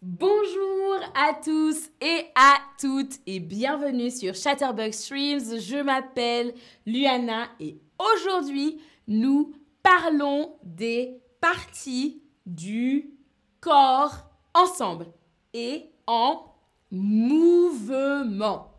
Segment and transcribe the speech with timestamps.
[0.00, 5.58] Bonjour à tous et à toutes et bienvenue sur Chatterbug Streams.
[5.58, 6.54] Je m'appelle
[6.86, 9.52] Luana et aujourd'hui nous
[9.82, 13.10] parlons des parties du
[13.60, 15.06] corps ensemble
[15.52, 16.44] et en
[16.92, 18.70] mouvement.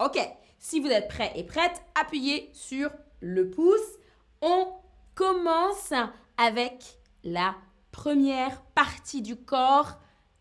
[0.00, 0.18] Ok,
[0.58, 3.98] si vous êtes prêts et prêtes, appuyez sur le pouce.
[4.40, 4.68] On
[5.14, 5.92] commence
[6.38, 7.56] avec la
[7.90, 9.98] première partie du corps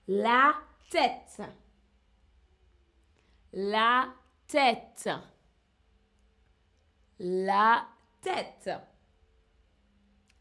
[0.07, 0.53] la
[0.89, 1.41] tête.
[3.53, 4.13] La
[4.47, 5.09] tête.
[7.19, 7.87] La
[8.21, 8.69] tête.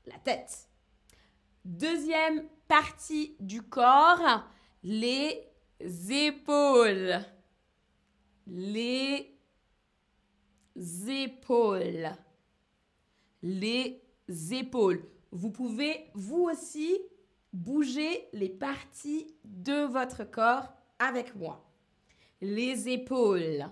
[0.07, 0.69] La tête.
[1.65, 4.45] Deuxième partie du corps,
[4.83, 5.47] les
[6.11, 7.21] épaules.
[8.47, 9.37] Les
[11.09, 12.11] épaules.
[13.43, 14.03] Les
[14.53, 15.05] épaules.
[15.33, 16.99] Vous pouvez, vous aussi,
[17.53, 21.69] Bougez les parties de votre corps avec moi.
[22.41, 23.69] Les épaules.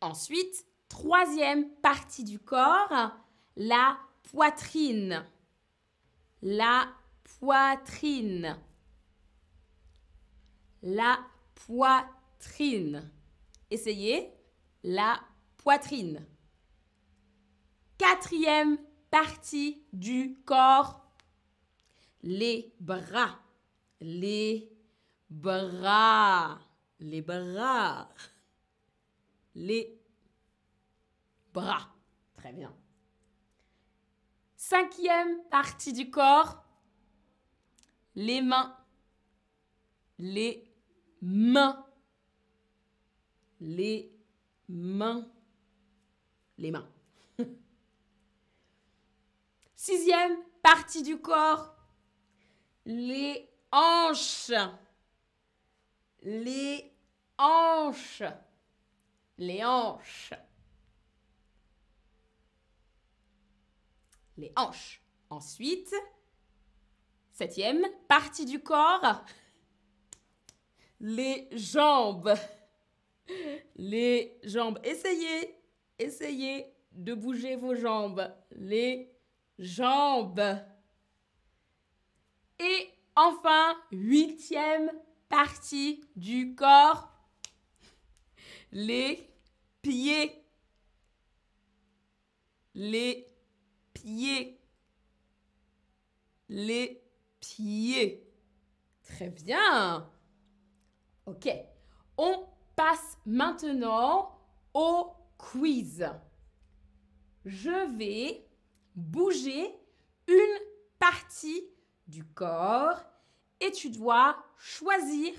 [0.00, 3.12] Ensuite, troisième partie du corps,
[3.56, 5.24] la poitrine.
[6.40, 6.88] La
[7.38, 8.58] poitrine.
[10.82, 11.18] La
[11.54, 13.10] poitrine.
[13.70, 14.32] Essayez.
[14.82, 15.20] La
[15.58, 16.26] poitrine.
[17.98, 18.78] Quatrième
[19.10, 21.01] partie du corps,
[22.22, 23.40] les bras,
[24.00, 24.70] les
[25.28, 26.60] bras,
[27.00, 28.08] les bras,
[29.54, 30.00] les
[31.52, 31.88] bras.
[32.36, 32.74] Très bien.
[34.56, 36.64] Cinquième partie du corps,
[38.14, 38.76] les mains,
[40.18, 40.72] les
[41.20, 41.84] mains,
[43.60, 44.12] les
[44.68, 45.28] mains,
[46.58, 46.88] les mains.
[49.74, 51.81] Sixième partie du corps,
[52.84, 54.52] les hanches.
[56.22, 56.92] Les
[57.38, 58.22] hanches.
[59.38, 60.32] Les hanches.
[64.36, 65.02] Les hanches.
[65.30, 65.94] Ensuite,
[67.32, 69.24] septième partie du corps,
[71.00, 72.34] les jambes.
[73.76, 74.78] Les jambes.
[74.84, 75.58] Essayez,
[75.98, 78.30] essayez de bouger vos jambes.
[78.50, 79.10] Les
[79.58, 80.42] jambes.
[82.62, 84.92] Et enfin, huitième
[85.28, 87.10] partie du corps,
[88.70, 89.28] les
[89.82, 90.44] pieds.
[92.74, 93.26] Les
[93.92, 94.60] pieds.
[96.48, 97.02] Les
[97.40, 98.32] pieds.
[99.02, 100.08] Très bien.
[101.26, 101.48] Ok.
[102.16, 102.46] On
[102.76, 104.38] passe maintenant
[104.72, 106.08] au quiz.
[107.44, 108.46] Je vais
[108.94, 109.74] bouger
[110.28, 110.58] une
[111.00, 111.71] partie
[112.06, 113.00] du corps
[113.60, 115.32] et tu dois choisir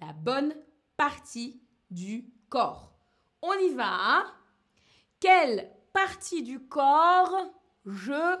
[0.00, 0.54] la bonne
[0.96, 1.60] partie
[1.90, 2.92] du corps.
[3.42, 4.24] On y va.
[5.20, 7.50] Quelle partie du corps
[7.84, 8.38] je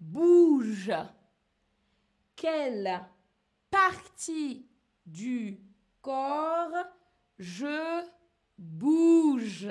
[0.00, 0.92] bouge?
[2.34, 3.04] Quelle
[3.70, 4.68] partie
[5.04, 5.60] du
[6.02, 6.86] corps
[7.38, 8.04] je
[8.58, 9.68] bouge?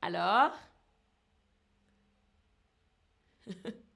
[0.00, 0.52] Alors?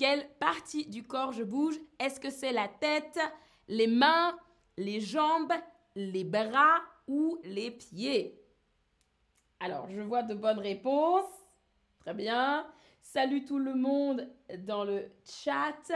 [0.00, 1.78] Quelle partie du corps je bouge?
[1.98, 3.18] Est-ce que c'est la tête,
[3.68, 4.34] les mains,
[4.78, 5.52] les jambes,
[5.94, 8.42] les bras ou les pieds?
[9.60, 11.30] Alors, je vois de bonnes réponses.
[11.98, 12.66] Très bien.
[13.02, 14.26] Salut tout le monde
[14.60, 15.92] dans le chat.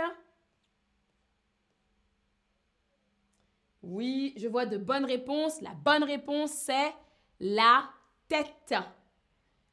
[3.82, 5.62] Oui, je vois de bonnes réponses.
[5.62, 6.92] La bonne réponse, c'est
[7.40, 7.88] la
[8.28, 8.74] tête.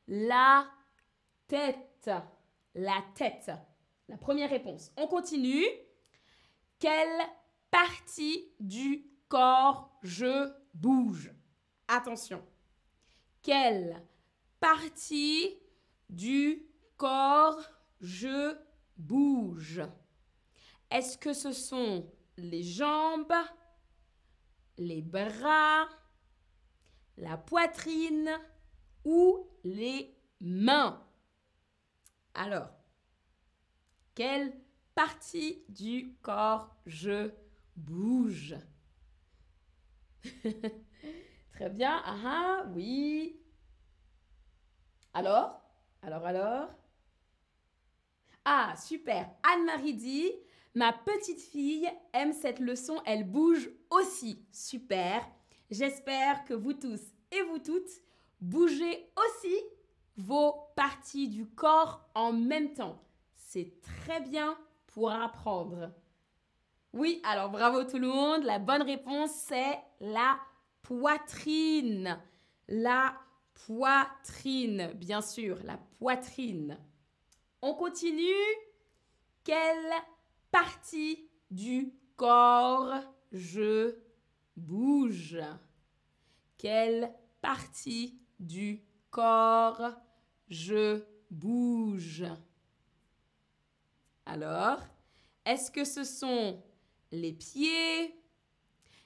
[0.07, 0.67] La
[1.49, 2.09] tête.
[2.73, 3.51] La tête.
[4.07, 4.91] La première réponse.
[4.97, 5.65] On continue.
[6.79, 7.21] Quelle
[7.69, 11.33] partie du corps je bouge?
[11.87, 12.45] Attention.
[13.41, 14.05] Quelle
[14.59, 15.57] partie
[16.09, 16.65] du
[16.97, 17.61] corps
[17.99, 18.57] je
[18.97, 19.81] bouge?
[20.89, 23.33] Est-ce que ce sont les jambes,
[24.77, 25.87] les bras,
[27.17, 28.29] la poitrine
[29.05, 31.01] ou les mains?
[32.33, 32.69] Alors,
[34.15, 34.53] quelle
[34.95, 37.31] partie du corps je
[37.75, 38.55] bouge?
[41.53, 42.01] Très bien.
[42.05, 43.39] Ah, ah oui.
[45.13, 45.61] Alors?
[46.01, 46.69] Alors, alors?
[48.45, 49.29] Ah, super.
[49.43, 50.31] Anne-Marie dit
[50.73, 54.45] Ma petite fille aime cette leçon, elle bouge aussi.
[54.51, 55.27] Super.
[55.69, 58.01] J'espère que vous tous et vous toutes
[58.39, 59.55] bougez aussi
[60.17, 63.01] vos parties du corps en même temps.
[63.53, 64.57] C'est très bien
[64.87, 65.91] pour apprendre
[66.93, 68.45] Oui, alors bravo tout le monde.
[68.45, 70.39] La bonne réponse, c'est la
[70.81, 72.17] poitrine.
[72.69, 73.13] La
[73.65, 76.79] poitrine, bien sûr, la poitrine.
[77.61, 78.23] On continue.
[79.43, 79.95] Quelle
[80.49, 83.97] partie du corps je
[84.55, 85.39] bouge?
[86.57, 89.91] Quelle partie du corps
[90.47, 92.23] je bouge?
[94.33, 94.79] Alors,
[95.45, 96.63] est-ce que ce sont
[97.11, 98.15] les pieds,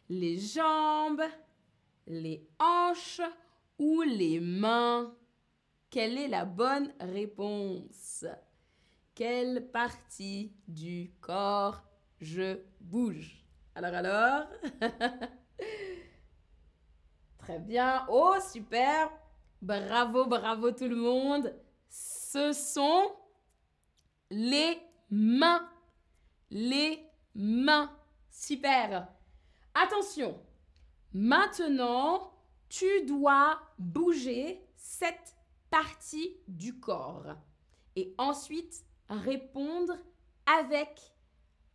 [0.08, 1.24] les jambes,
[2.06, 3.22] les hanches
[3.80, 5.16] ou les mains?
[5.90, 8.24] Quelle est la bonne réponse?
[9.16, 11.82] Quelle partie du corps
[12.22, 13.44] je bouge?
[13.74, 14.44] Alors alors
[17.40, 18.06] Très bien.
[18.10, 19.10] Oh, super.
[19.60, 21.52] Bravo, bravo tout le monde.
[21.90, 23.12] Ce sont
[24.30, 25.70] les mains.
[26.50, 27.00] Les
[27.34, 27.92] mains.
[28.30, 29.08] Super.
[29.74, 30.40] Attention.
[31.14, 32.34] Maintenant,
[32.70, 35.36] tu dois bouger cette
[35.70, 37.36] partie du corps
[37.96, 39.98] et ensuite répondre
[40.46, 41.00] avec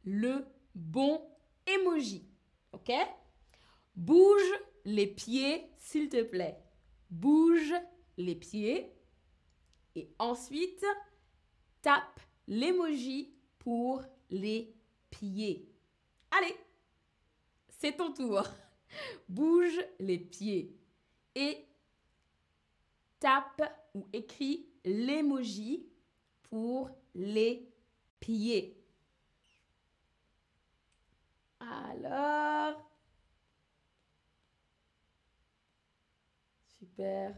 [0.05, 1.21] le bon
[1.67, 2.29] emoji.
[2.73, 2.93] OK?
[3.97, 4.53] Bouge
[4.85, 6.59] les pieds, s'il te plaît.
[7.11, 7.75] Bouge
[8.17, 8.93] les pieds
[9.95, 10.85] et ensuite
[11.83, 14.75] tape l'emoji pour les
[15.09, 15.73] pieds.
[16.33, 16.57] Allez,
[17.69, 18.43] c'est ton tour.
[19.29, 20.77] Bouge les pieds
[21.35, 21.65] et
[23.21, 23.63] tape
[23.95, 25.87] ou écris l'emoji
[26.43, 27.73] pour les
[28.19, 28.77] pieds.
[31.61, 32.85] Alors,
[36.79, 37.37] super.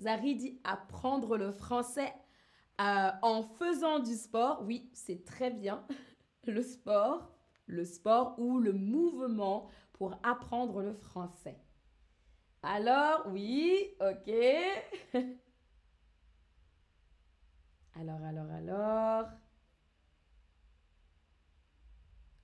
[0.00, 2.14] Zari dit apprendre le français
[2.80, 4.62] euh, en faisant du sport.
[4.64, 5.84] Oui, c'est très bien.
[6.46, 7.30] Le sport,
[7.66, 11.58] le sport ou le mouvement pour apprendre le français.
[12.62, 14.32] Alors, oui, ok.
[18.00, 19.26] alors, alors, alors.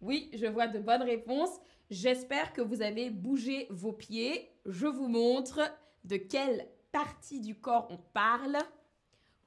[0.03, 1.59] Oui, je vois de bonnes réponses.
[1.89, 4.51] J'espère que vous avez bougé vos pieds.
[4.67, 5.61] Je vous montre
[6.05, 8.59] de quelle partie du corps on parle.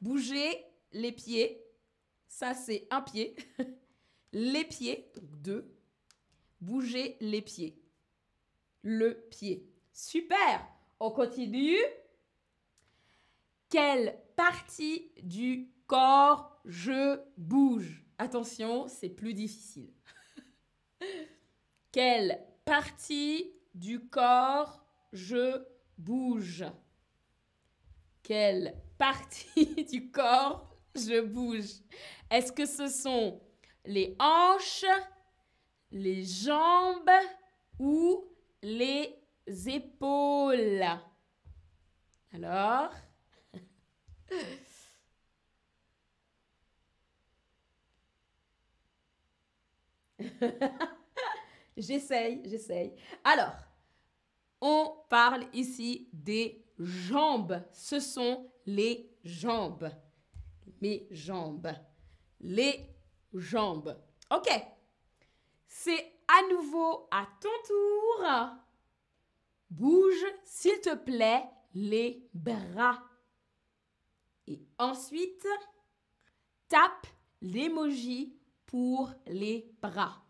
[0.01, 1.63] Bougez les pieds.
[2.27, 3.35] Ça, c'est un pied.
[4.33, 5.73] les pieds, donc deux.
[6.61, 7.81] Bougez les pieds.
[8.81, 9.69] Le pied.
[9.93, 10.67] Super.
[10.99, 11.77] On continue.
[13.69, 18.03] Quelle partie du corps je bouge?
[18.17, 19.93] Attention, c'est plus difficile.
[21.91, 24.83] Quelle partie du corps
[25.13, 25.63] je
[25.97, 26.65] bouge?
[28.23, 31.81] Quelle partie du corps je bouge
[32.29, 33.39] Est-ce que ce sont
[33.85, 34.85] les hanches,
[35.91, 37.09] les jambes
[37.79, 38.25] ou
[38.61, 39.15] les
[39.67, 40.83] épaules?
[42.33, 42.91] Alors?
[51.77, 52.93] J'essaye, j'essaye.
[53.23, 53.55] Alors,
[54.61, 57.63] on parle ici des jambes.
[57.71, 59.89] Ce sont les jambes.
[60.81, 61.71] Mes jambes.
[62.39, 62.89] Les
[63.33, 63.97] jambes.
[64.31, 64.49] Ok.
[65.67, 68.27] C'est à nouveau à ton tour.
[69.69, 73.03] Bouge, s'il te plaît, les bras.
[74.47, 75.47] Et ensuite,
[76.69, 77.07] tape
[77.41, 80.23] l'emoji pour les bras.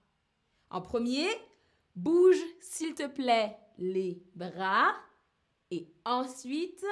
[0.69, 1.27] En premier,
[1.95, 4.95] bouge, s'il te plaît, les bras.
[5.71, 6.85] Et ensuite,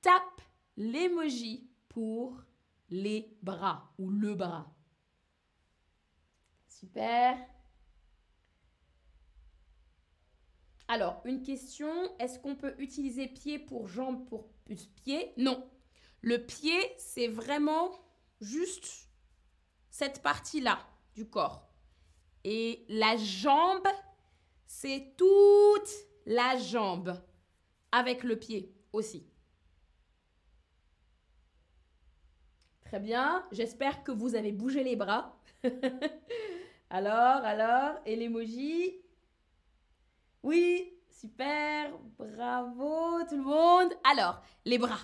[0.00, 0.40] tape
[0.76, 2.36] l'emoji pour
[2.92, 4.70] les bras ou le bras.
[6.68, 7.38] Super.
[10.88, 15.32] Alors, une question, est-ce qu'on peut utiliser pied pour jambe pour plus pied?
[15.38, 15.66] Non.
[16.20, 17.90] Le pied, c'est vraiment
[18.42, 19.08] juste
[19.88, 20.78] cette partie-là
[21.14, 21.72] du corps.
[22.44, 23.88] Et la jambe,
[24.66, 25.90] c'est toute
[26.26, 27.18] la jambe
[27.90, 29.31] avec le pied aussi.
[32.92, 35.34] Très bien, j'espère que vous avez bougé les bras.
[36.90, 39.00] alors, alors, et l'emoji
[40.42, 43.94] Oui, super, bravo tout le monde.
[44.04, 44.98] Alors, les bras.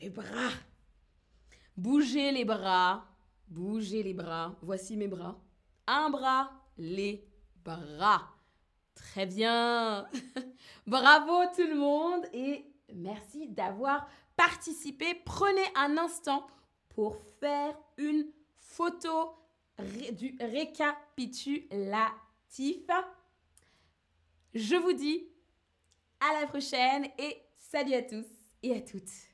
[0.00, 0.52] Les bras.
[1.78, 3.06] Bougez les bras.
[3.48, 4.54] Bougez les bras.
[4.60, 5.40] Voici mes bras.
[5.86, 7.26] Un bras, les
[7.64, 8.34] bras.
[8.94, 10.06] Très bien.
[10.86, 14.06] Bravo tout le monde et merci d'avoir
[14.36, 15.14] participé.
[15.24, 16.46] Prenez un instant
[16.94, 18.26] pour faire une
[18.58, 19.34] photo
[20.12, 22.86] du récapitulatif.
[24.54, 25.26] Je vous dis
[26.20, 28.26] à la prochaine et salut à tous
[28.62, 29.31] et à toutes.